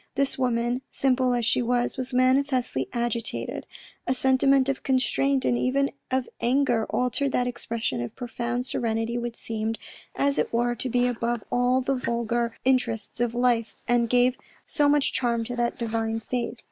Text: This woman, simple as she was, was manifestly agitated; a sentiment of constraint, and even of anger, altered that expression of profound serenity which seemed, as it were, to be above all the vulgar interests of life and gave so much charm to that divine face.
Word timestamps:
This 0.15 0.35
woman, 0.35 0.81
simple 0.89 1.35
as 1.35 1.45
she 1.45 1.61
was, 1.61 1.95
was 1.95 2.11
manifestly 2.11 2.87
agitated; 2.91 3.67
a 4.07 4.15
sentiment 4.15 4.67
of 4.67 4.81
constraint, 4.81 5.45
and 5.45 5.55
even 5.59 5.91
of 6.09 6.27
anger, 6.39 6.87
altered 6.89 7.33
that 7.33 7.45
expression 7.45 8.01
of 8.01 8.15
profound 8.15 8.65
serenity 8.65 9.19
which 9.19 9.35
seemed, 9.35 9.77
as 10.15 10.39
it 10.39 10.51
were, 10.51 10.73
to 10.73 10.89
be 10.89 11.05
above 11.05 11.43
all 11.51 11.81
the 11.81 11.93
vulgar 11.93 12.57
interests 12.65 13.19
of 13.21 13.35
life 13.35 13.75
and 13.87 14.09
gave 14.09 14.35
so 14.65 14.89
much 14.89 15.13
charm 15.13 15.43
to 15.43 15.55
that 15.55 15.77
divine 15.77 16.19
face. 16.19 16.59